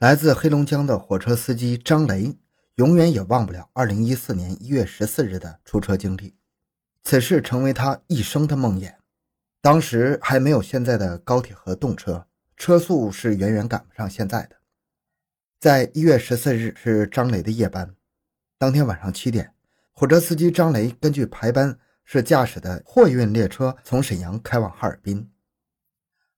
[0.00, 2.34] 来自黑龙江的火车司机张雷，
[2.76, 6.34] 永远也忘不了2014年1月14日的出车经历。
[7.04, 8.94] 此事成为他一生的梦魇。
[9.60, 12.26] 当时还没有现在的高铁和动车，
[12.56, 14.56] 车速是远远赶不上现在的。
[15.58, 17.94] 在1月14日是张雷的夜班，
[18.56, 19.52] 当天晚上七点，
[19.92, 25.30] 火车司机张雷根据排班是驾驶的货运列车从沈阳开往哈尔滨。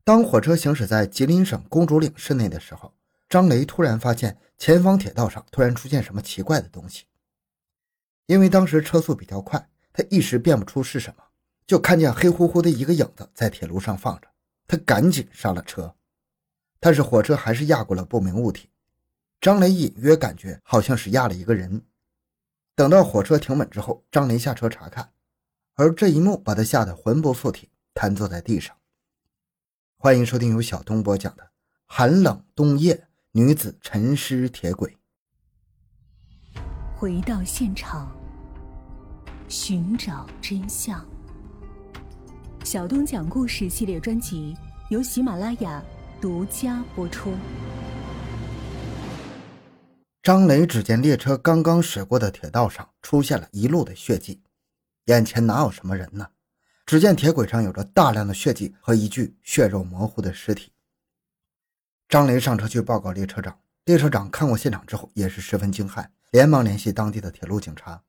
[0.03, 2.93] 当火车行驶在吉林省公主岭市内的时候。
[3.33, 7.07] 张雷突然发现前方铁道上突然出现什么奇怪的东西，
[8.27, 11.25] 因为当时车速比较快，他一时辨不出是什么，
[11.67, 14.29] 就看见黑乎乎的一个影子在铁路上放着，
[14.69, 15.97] 他赶紧刹了车，
[16.79, 18.69] 但是火车还是压过了不明物体。
[19.41, 21.87] 张雷隐约感觉好像是压了一个人。
[22.75, 25.11] 等到火车停稳之后，张雷下车查看，
[25.77, 28.77] 而这一幕把他吓得魂不附体，瘫坐在地上。
[29.97, 31.45] 欢迎收听由小东播讲的
[31.87, 32.95] 《寒冷冬夜》。
[33.35, 34.95] 女子沉尸铁轨，
[36.95, 38.15] 回到现场，
[39.49, 41.03] 寻找真相。
[42.63, 44.55] 小东讲故事系列专辑
[44.91, 45.83] 由喜马拉雅
[46.21, 47.33] 独家播出。
[50.23, 54.43] 张雷只见列车刚刚驶过的铁道上出现了一路的血迹，
[55.07, 56.29] 眼前哪有什么人呢？
[56.85, 60.73] 只见铁轨上有着大量的血迹和一具血肉模糊的尸体。
[62.13, 68.03] 张雷上车去报告列车长，列车长看过现场之后也是十分惊骇，连忙联系当地的铁路警察。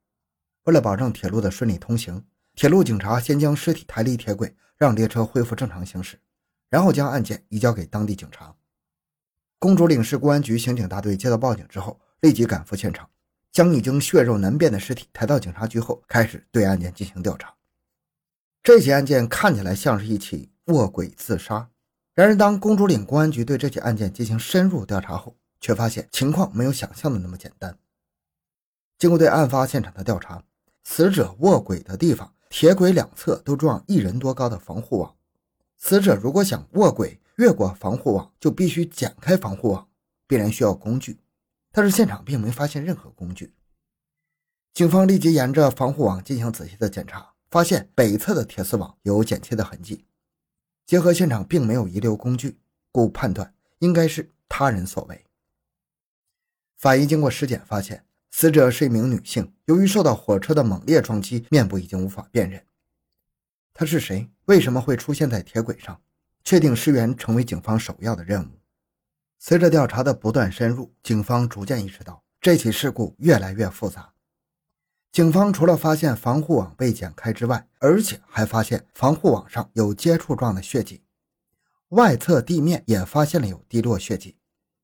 [0.65, 6.19] 为了保证铁路的顺利通行，铁路警察先将尸体抬离铁轨，让列车恢复正常行驶，
[6.69, 8.53] 然后将案件移交给当地警察。
[9.57, 13.09] 公主岭市公安局刑警大队接到报警之后，立即赶赴现场，
[13.53, 17.53] 将已经血肉难辨的尸体抬到警察局后，开始对案件进行调查。
[18.61, 21.69] 这起案件看起来像是一起卧轨自杀。
[22.15, 27.75] 然而，当公主岭公安局对这起案件进行深入调查后，却发现情况没有想象的那么简单。
[28.99, 30.43] 经过对案发现场的调查，
[30.83, 35.15] 死者卧轨的地方铁轨两侧都装一人多高的防护网。
[35.77, 39.87] 死者如果想卧轨越过防护网，就必须剪开防护网，
[40.27, 41.19] 必然需要工具。
[41.71, 43.55] 但是现场并没发现任何工具。
[44.71, 50.05] 警方立即沿着防护网进行仔细的检查，发现北侧的铁丝网有剪切的痕迹。
[50.85, 52.59] 结合现场并没有遗留工具，
[52.91, 55.25] 故判断应该是他人所为。
[56.77, 62.65] 法医经过尸检发现，死者是一名女性，由于受到火车的猛烈撞击，面部已经无法辨认。
[63.73, 64.29] 她是谁？
[64.45, 66.01] 为什么会出现在铁轨上？
[66.43, 68.59] 确定尸源成为警方首要的任务。
[69.39, 74.12] 随着调查的不断深入，警方逐渐意识到这起事故越来越复杂。
[75.13, 81.03] 警方除了发现防护网被剪开之外，而且还发现防护网上有接触状的血迹，
[81.89, 84.35] 外侧地面也发现了有滴落血迹。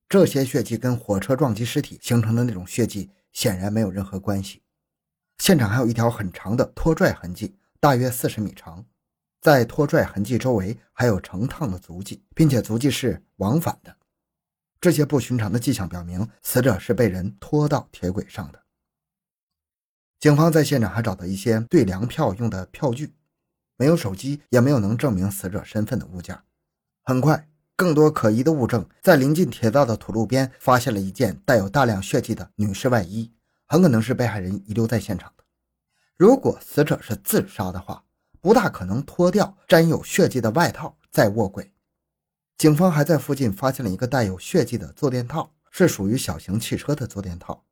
[0.08, 4.62] 这些血迹跟火车撞击尸体形成的那种血迹显然没有任何关系。
[5.40, 8.86] 现场还有一条很长的拖拽痕迹，大约四十米长，
[9.42, 13.96] 在拖拽痕迹周围还有成趟的足迹，并且足迹是往返的。
[14.80, 18.62] 这些不寻常的迹象表明，死者是被人拖到铁轨上的。
[20.19, 23.13] 警方在现场还找到一些对粮票用的票据，
[23.78, 26.38] 没有手机，也没有能证明死者身份的物件。
[27.03, 27.47] 很快，
[27.78, 33.31] 更多可疑的物证在临近铁道的土路边发现了一件带有大量血迹的女士外衣，
[33.66, 35.44] 很可能是被害人遗留在现场的。
[36.18, 38.03] 如果死者是自杀的话，
[38.41, 41.72] 不大可能脱掉沾有血迹的外套再卧轨。
[42.57, 47.63] 警方还在附近发现了一个带有血迹的坐垫套，是属于小型汽车的坐垫套。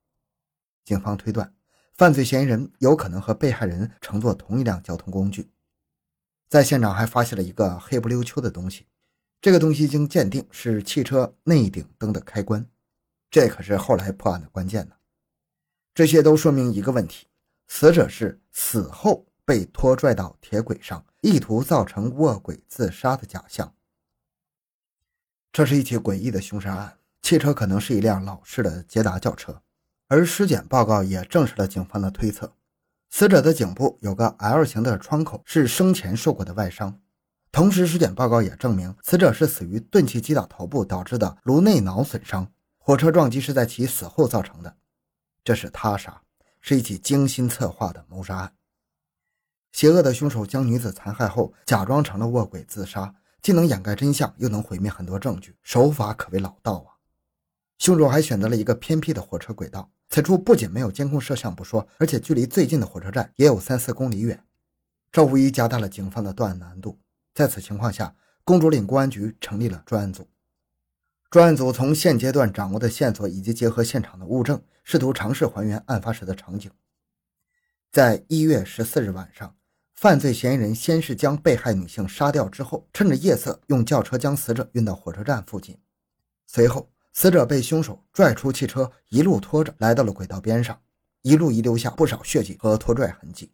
[0.86, 1.54] 警方推断。
[1.98, 5.50] 犯罪嫌疑人有可能和被害人乘坐同一辆交通工具，
[6.48, 8.86] 在现场还发现了一个黑不溜秋的东西，
[9.42, 12.70] 这个东西经鉴定是汽车内顶灯的开关，
[13.32, 14.96] 这可是后来破案的关键呢。
[15.96, 17.26] 这些都说明一个问题：
[17.68, 23.74] 死者是死后被拖拽到铁轨上，意图造成卧轨自杀的假象。
[25.52, 29.64] 这是一起诡异的凶杀案，汽车可能是一辆老式的捷达轿车。
[30.10, 32.54] 而尸检报告也证实了警方的推测，
[33.10, 37.02] 死者的颈部有个 L 型的创口，是生前受过的外伤。
[37.52, 44.78] 同时，尸检报告也证明死者是死于钝器击打头部导致的颅内脑损伤，火车撞击是在其死后造成的。
[45.44, 46.22] 这是他杀，
[46.62, 48.54] 是一起精心策划的谋杀案。
[49.74, 56.96] 邪恶的凶手将女子残害后，假装成了卧轨自杀，既能掩盖真相，又能毁灭很多证据，手法可谓老道啊！
[57.78, 59.92] 凶手还选择了一个偏僻的火车轨道。
[60.10, 64.44] 此处不仅没有监控摄像不说，而且距离最近的火车站也有三四公里远，
[65.12, 66.98] 这无疑加大了警方的断案难度。
[67.34, 70.28] 在此情况下，公主岭公安局成立了专案组。
[71.30, 76.72] 专案组从现阶段掌握的线索以及结合现场的物证，试图尝试还原案发时的场景。
[77.92, 79.56] 在一月十四日晚上，
[79.94, 85.78] 犯罪嫌疑人先是将被害女性杀掉，之后趁着夜色用轿车将死者运到火车站附近。
[86.46, 90.80] 随后，死者被凶手拽出汽车，一路拖着来到了轨道边上，
[91.24, 93.52] 一路遗留下不少血迹和拖拽痕迹。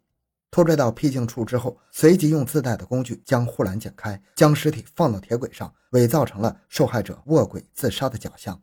[0.50, 8.60] 拖拽到僻静处之后，随即用自带的工具将护栏剪开，将尸体放到铁轨上，伪造成了受害者卧轨自杀的假象。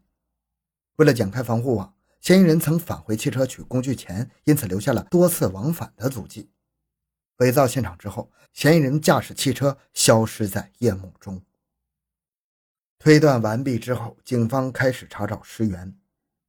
[0.98, 1.92] 为了剪开防护网。
[2.20, 6.52] 嫌疑人曾返回汽车取工具前，因此留下了多次往返的足迹。
[7.38, 11.42] 伪造现场之后，嫌疑人驾驶汽车消失在夜幕中。
[13.04, 15.92] 推断完毕之后，警方开始查找尸源。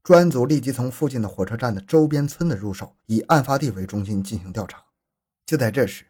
[0.02, 4.84] 专案组立即从附近的火车站的周边村子入手，以案发地为中心进行调查。
[5.46, 6.04] 就在这时，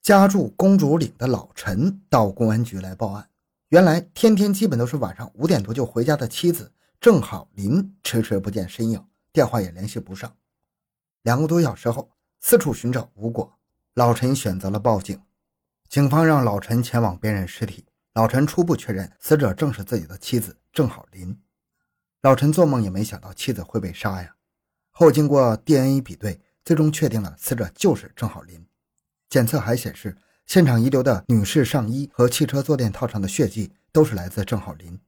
[0.00, 3.28] 家住公主岭的老陈到公安局来报案。
[3.68, 6.72] 原来，天天基本都是晚上五点多就回家的妻子。
[6.98, 10.34] 郑好林迟迟不见身影，电话也联系不上。
[11.20, 12.08] 两个多小时后，
[12.40, 13.52] 四处寻找无果，
[13.92, 15.20] 老陈选择了报警。
[15.86, 17.84] 警方让老陈前往辨认尸体，
[18.14, 21.40] 老陈初步确认死者正是自己的妻子郑好林。
[22.20, 24.36] 老陈做梦也没想到妻子会被杀呀。
[24.90, 28.66] 后经过 DNA 比对，最终确定了死者就是郑好林。
[29.30, 30.14] 检测还显示，
[30.44, 35.00] 现场遗留的女士上衣和汽车坐垫套上的血迹都是来自郑好林。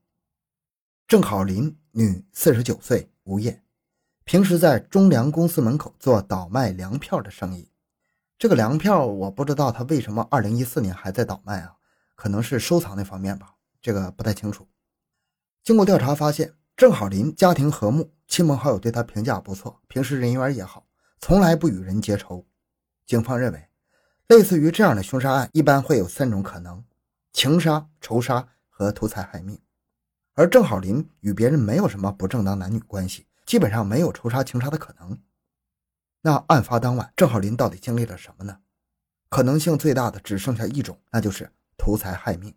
[1.07, 3.61] 郑好林，女，四十九岁，无业，
[4.23, 7.69] 平时在中粮公司门口做倒卖粮票的生意。
[8.39, 11.75] 这个粮票我不知道他为什么二零一四年还在倒卖啊？
[12.15, 14.67] 可能是收藏那方面吧，这个不太清楚。
[15.63, 20.87] 经过调查发现，郑好林家庭和睦，亲朋好友对他评价不错，平时人缘也好，
[21.19, 22.45] 从来不与人结仇。
[23.05, 23.69] 警方认为，
[24.27, 26.83] 类似于这样的凶杀案，一般会有三种可能：
[27.33, 29.59] 情杀、仇杀和图财害命。
[30.33, 35.17] 而郑好林与别人没有什么不正当男女关系，基本上没有仇杀情杀的可能。
[36.21, 38.59] 那案发当晚，郑好林到底经历了什么呢？
[39.29, 42.53] 可能性最大的只剩下一种，那就是图财害命。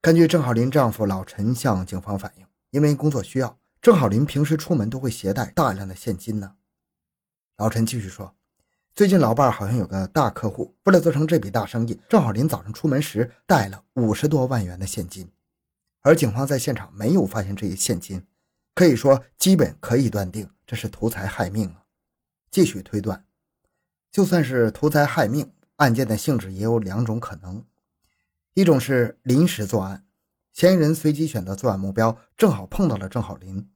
[0.00, 6.56] 根据郑好林丈夫老陈向警方反映，因为工作需要，郑好林平时出门都会携带大量的现金呢。
[7.58, 8.34] 老陈继续说，
[8.94, 15.30] 最近老伴儿好像有个大客户，为了做成这笔大生意，郑好林早上出门时带了五十多万元的现金。
[16.00, 18.26] 而警方在现场没有发现这些现金，
[18.74, 21.84] 可以说基本可以断定这是图财害命啊。
[22.50, 23.24] 继续推断，
[24.10, 27.64] 就算是图财害命，案件的性质也有两种可能：
[28.54, 30.04] 一种是临时作案，
[30.52, 33.66] 嫌疑人随机选择作案目标，正好碰到了郑好林；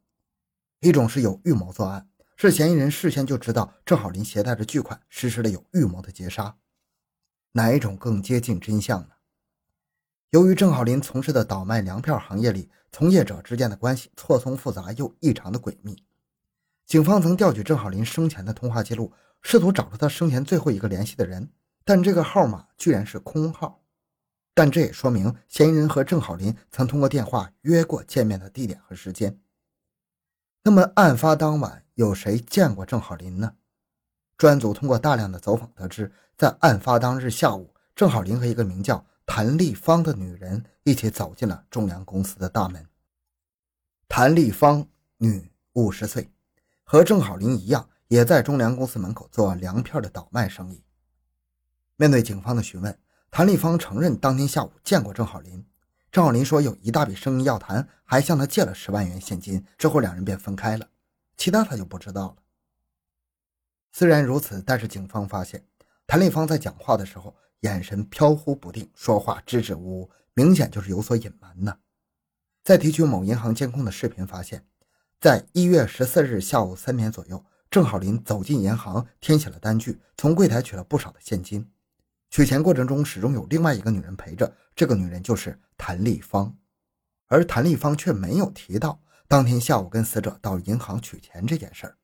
[0.80, 6.56] 一种是有预谋作案，是嫌疑人事先就知道郑好林携带着巨款，实施了有预谋的劫杀。
[7.52, 9.08] 哪一种更接近真相呢？
[10.30, 16.04] 由于郑好林从事的倒卖粮票行业里，从业者之间的关系错综复杂又异常的诡秘。
[16.84, 21.50] 警方曾调取郑好林生前的通话记录，试图找出他生前最后一个联系的人，
[21.86, 23.82] 但这个号码居然是空号。
[24.52, 29.40] 但这也说明嫌疑人和郑好林曾通过电话约过见面的地点和时间。
[30.64, 33.54] 那么，案发当晚有谁见过郑好林呢？
[34.36, 39.06] 专案组通过大量的走访得知，在案发当日下午，郑好林和一个名叫……
[39.28, 42.86] 谭丽芳的女人一起走进了中粮公司的大门。
[44.06, 44.86] 谭丽芳，
[45.16, 46.30] 女，五十岁，
[46.84, 50.84] 和郑好林一样，也在中粮公司门口做粮票的倒卖生意。
[51.96, 52.98] 面对警方的询问，
[53.30, 55.64] 谭丽芳承认当天下午见过郑好林。
[56.12, 59.64] 郑好林说有一大笔生意要谈，还向他借了十万元现金。
[59.76, 60.88] 之后两人便分开了，
[61.36, 62.36] 其他他就不知道了。
[63.92, 65.64] 虽然如此，但是警方发现
[66.06, 67.34] 谭丽芳在讲话的时候。
[67.60, 71.78] 眼神飘忽不定，说话支支吾吾，明显就是有所隐瞒呢。
[72.62, 74.64] 在提取某银行监控的视频，发现，
[75.18, 81.68] 在一月十四日下午三点左右，郑好林走进银行，填写了单据，从柜台取了不少的现金。
[82.30, 86.56] 取钱过程中，始终有另外一个女人陪着，这个女人就是谭丽芳，
[87.26, 91.98] 而谭丽芳却没有提到当天下午跟死者到银行取钱这件事儿。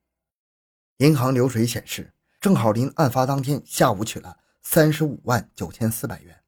[0.99, 4.38] 银行流水显示，郑好林案发当天下午取了。
[4.64, 6.41] 三十五万九千四百元。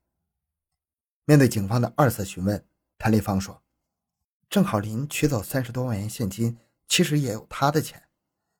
[1.24, 2.64] 面对警方的二次询问，
[2.96, 3.64] 谭丽芳说
[4.48, 8.00] ：“郑好林取走三十多万元现金，其实也有他的钱。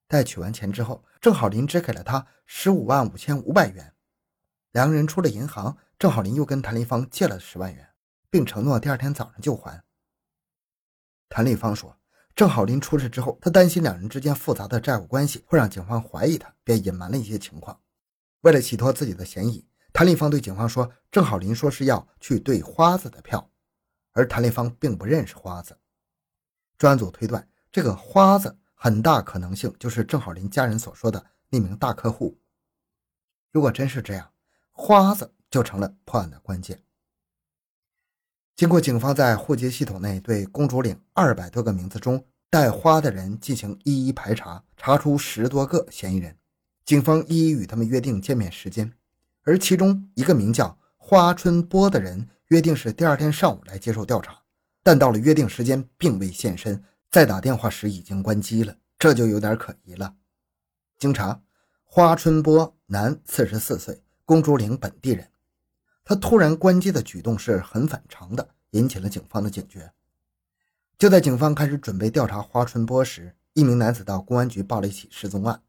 [0.09, 3.94] 待取完钱之后，郑好林只给了他十五万五千五百元。
[4.75, 7.91] 两人出了银行，郑好林又跟谭丽芳借了十万元，
[8.29, 9.85] 并承诺第二天早上就还。”
[11.31, 11.97] 谭丽芳说
[12.35, 17.81] ：“郑好林出事之后，他担心两人之间复杂的债务关系会让警方怀疑他，便隐瞒了一些情况。”
[18.43, 23.49] 为了洗脱自己的嫌疑，谭丽芳对警方说：“郑好林说是要去兑花子的票，
[24.11, 25.79] 而谭丽芳并不认识花子。”
[26.77, 32.37] 专案组推断，这个花子很大可能性就是郑浩林家人所说的那名大客户。
[33.53, 34.33] 如果真是这样，
[34.77, 36.83] 花子就成了破案的关键。
[38.55, 46.37] 经过警方在户籍系统内对公主岭二百多个名字中带“花”的人进行一一排查，查出十多个嫌疑人。
[46.85, 48.93] 警方一一与他们约定见面时间，
[49.43, 54.39] 而其中一个名叫花春波的人约定是第二天上午来接受调查，
[54.83, 60.15] 但到了约定时间并未现身，再打电话时已经关机了，这就有点可疑了。
[60.99, 61.43] 经查，
[61.83, 65.29] 花春波男，四十四岁，公主岭本地人。
[66.05, 69.93] 他突然关机的举动是很反常的，引起了警方的警觉。
[70.99, 75.61] 就在警方开始准备调查花春波时，一名男子到公安局报了一起失踪案。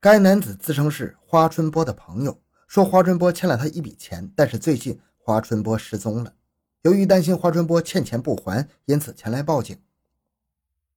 [0.00, 6.34] 该男子自称是花春波的朋友，说花春波欠了他一笔钱，但是最近花春波失踪了。
[6.82, 9.78] 由于担心花春波欠钱不还，因此前来报警。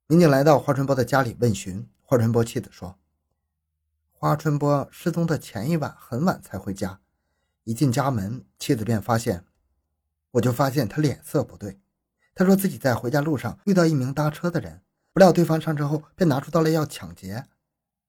[0.08, 2.98] 民警来到花春波的家里问询，花春波妻子说
[4.26, 7.00] ：“花春波失踪的前一晚很晚才回家，
[7.64, 9.46] 一进家门，妻子便发现，
[10.32, 11.80] 我就发现他脸色不对。
[12.34, 14.82] 他说自己在回家路上遇到一名搭车的人，
[15.14, 17.46] 不料对方上车后便拿出刀来要抢劫。”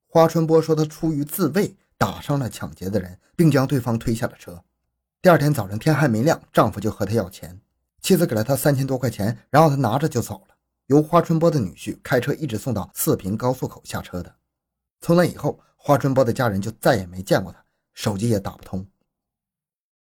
[0.08, 4.64] 花春波说：“他出于自卫，打伤了抢劫的人，并将对方推下了车。
[5.20, 7.60] 第二天早上，天还没亮，丈夫就和他要钱。
[8.00, 10.56] 妻子给了他三千多块钱，然后他拿着就走了。
[10.86, 14.36] 由花春波的女婿开车一直送到四平高速口下车的。
[15.02, 17.64] 从那以后，花春波的家人就再也没见过他，
[17.94, 18.84] 手机也打不通。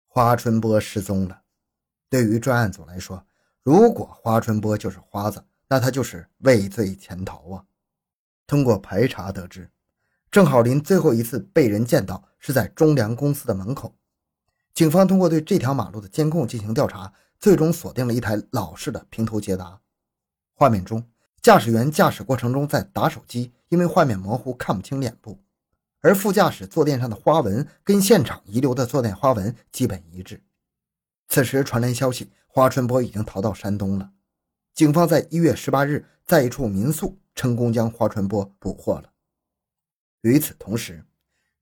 [0.06, 1.44] 花春波失踪了。
[2.10, 3.26] 对于专案组来说，
[3.64, 7.64] 如果花春波就是花子，那他就是畏罪潜逃啊！
[8.46, 9.72] 通过排查得知。”
[10.30, 13.96] 郑浩林最后一次被人见到是在中粮公司的门口。
[14.74, 19.80] 警方通过对这条马路的监控进行调查，最终锁定了一台老式的平头捷达。
[20.54, 21.02] 画面中，
[21.42, 25.40] 驾驶员驾驶过程中在打手机，因为画面模糊看不清脸部。
[26.02, 30.42] 而副驾驶坐垫上的花纹跟现场遗留的坐垫花纹基本一致。
[31.28, 34.12] 此时传来消息，花春波已经逃到山东了。
[34.74, 39.12] 警方在一月十八日在一处民宿成功将花春波捕获了。
[40.22, 41.06] 与此同时，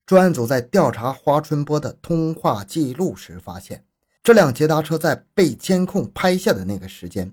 [0.06, 3.84] 专案组在调查花春波的通话记录时，发现
[4.22, 7.32] 这辆捷达车在被监控拍下的那个时间，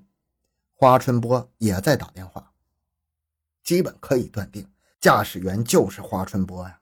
[0.73, 2.51] 花春波也在打电话，
[3.63, 6.79] 基本可以断定驾驶员就是花春波呀。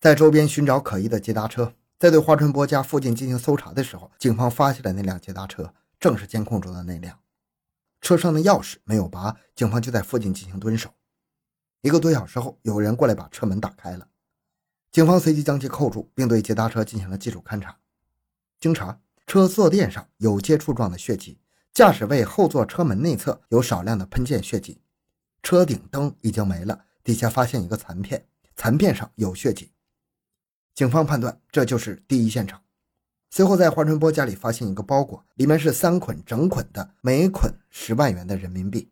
[0.00, 7.18] 在周边寻找可疑的捷达车，在对花春波家附近进行搜查的时候，警方发现了那辆捷达车，正是监控中的那辆。
[8.00, 10.88] 车上的钥匙没有拔，警方就在附近进行蹲守。
[11.82, 14.08] 一个多小时后，有人过来把车门打开了，
[14.90, 17.76] 警方随即将其扣住，并对捷达车进行了技术勘查。
[18.58, 21.38] 经查，车坐垫上有接触状的血迹，
[21.74, 24.80] 驾驶位后座车门内侧有少量的喷溅血迹，
[25.42, 28.26] 车顶灯已经没了，底下发现一个残片，
[28.56, 29.70] 残片上有血迹。
[30.80, 32.62] 警方判断这就是第一现场。
[33.28, 38.90] 随后，在华春波家里发现一个包裹，里面是三捆整捆的，每捆十万元的人民币。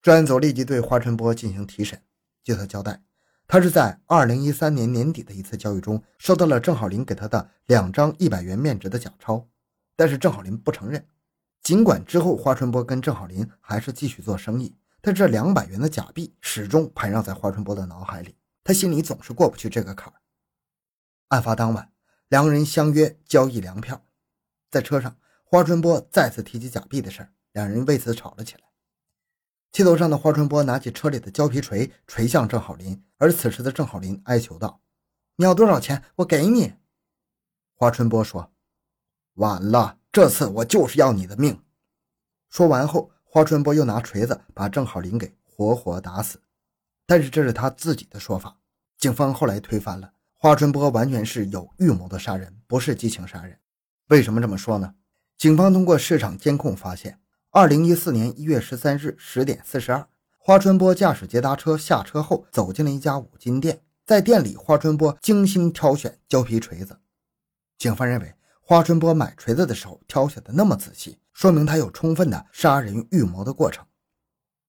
[0.00, 2.00] 专案组立即对花春波进行提审。
[2.42, 3.02] 据他交代，
[3.46, 9.46] 他是在2013年年底的一次交易中收到了郑浩林给他的两张一百元面值的假钞，
[9.94, 11.06] 但是郑浩林不承认。
[11.62, 18.34] 尽管之后花春波跟郑浩林还是继续做生意，但这两百元的假币始终盘绕在花春波的脑海里，
[18.64, 20.16] 他心里总是过不去这个坎儿。
[21.28, 21.92] 案发当晚，
[22.28, 24.04] 两个人相约交易粮票，
[24.70, 28.60] 在车上，花春波再次提起假币的事儿，两人为此吵了起来。
[29.72, 34.80] 气头上的花春波拿起车里的胶皮锤锤向郑浩林，而此时的郑浩林哀求道
[35.36, 36.02] ：“你要多少钱？
[36.16, 36.74] 我给你。”
[37.74, 38.52] 花春波说
[39.34, 41.62] ：“晚了，这次我就是要你的命。”
[42.48, 46.40] 说完后，花春波又拿锤子把郑浩林给活活打死。
[47.04, 48.58] 但是这是他自己的说法，
[48.96, 50.12] 警方后来推翻了。
[50.38, 53.58] 花春波完全是有预谋的杀人，不是激情杀人。
[54.08, 54.94] 为什么这么说呢？
[55.38, 57.18] 警方通过市场监控发现。
[57.50, 63.80] 二零一四年一月十三日十点四十二，花春波驾驶捷达车下车后，走进了一家五金店。
[64.04, 66.98] 在店里，花春波精心挑选胶皮锤子。
[67.78, 73.85] 警方认为，花春波买锤子的时候挑选的那么仔细，说明他有充分的杀人预谋的过程。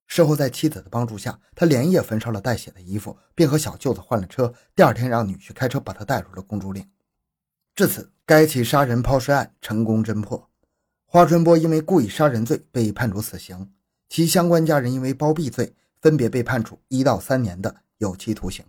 [0.07, 4.53] 事后，在妻子的帮助下，他连夜焚烧了带血的衣服，并和小舅子换了车。
[4.73, 6.89] 第二天，让女婿开车把他带入了公主岭。
[7.75, 10.49] 至此，该起杀人抛尸案成功侦破。
[11.05, 13.71] 花春波因为故意杀人罪被判处死刑，
[14.09, 18.65] 其相关家人因为包庇罪分别被判处一到三年的有期徒刑。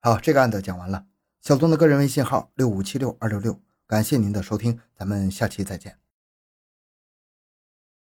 [0.00, 1.06] 好，这个案子讲完了。
[1.40, 6.03] 小东的个人微信号六五七六二六六，感谢您的收听，咱们下期再见。